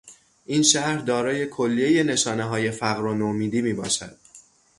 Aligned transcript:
این 0.45 0.63
شهر 0.63 0.97
دارای 0.97 1.45
کلیهی 1.47 2.03
نشانههای 2.03 2.71
فقر 2.71 3.05
و 3.05 3.13
نومیدی 3.13 3.61
میباشد. 3.61 4.17